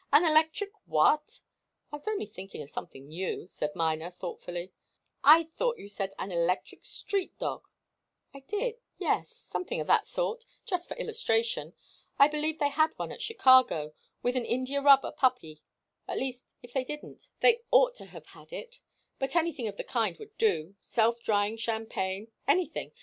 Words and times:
"An 0.11 0.25
electric 0.25 0.71
what?" 0.87 1.41
"I 1.91 1.97
was 1.97 2.07
only 2.07 2.25
thinking 2.25 2.63
of 2.63 2.71
something 2.71 3.07
new," 3.07 3.45
said 3.47 3.75
Miner, 3.75 4.09
thoughtfully. 4.09 4.73
"I 5.23 5.43
thought 5.43 5.77
you 5.77 5.89
said, 5.89 6.15
an 6.17 6.31
electric 6.31 6.83
street 6.85 7.37
dog" 7.37 7.67
"I 8.33 8.39
did 8.39 8.79
yes. 8.97 9.29
Something 9.31 9.79
of 9.79 9.85
that 9.85 10.07
sort, 10.07 10.43
just 10.65 10.87
for 10.87 10.97
illustration. 10.97 11.75
I 12.17 12.29
believe 12.29 12.57
they 12.57 12.69
had 12.69 12.93
one 12.97 13.11
at 13.11 13.21
Chicago, 13.21 13.93
with 14.23 14.35
an 14.35 14.43
india 14.43 14.81
rubber 14.81 15.11
puppy, 15.11 15.61
at 16.07 16.17
least, 16.17 16.45
if 16.63 16.73
they 16.73 16.83
didn't, 16.83 17.29
they 17.41 17.61
ought 17.69 17.93
to 17.97 18.05
have 18.05 18.25
had 18.25 18.51
it, 18.51 18.79
but 19.19 19.35
anything 19.35 19.67
of 19.67 19.77
the 19.77 19.83
kind 19.83 20.17
would 20.17 20.35
do 20.39 20.75
self 20.81 21.21
drying 21.21 21.57
champagne 21.57 22.31
anything! 22.47 22.91